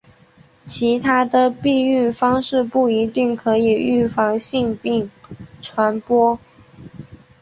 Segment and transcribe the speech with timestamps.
[0.63, 5.11] 其他的避孕方式不一定可以预防性病
[5.61, 6.39] 传播。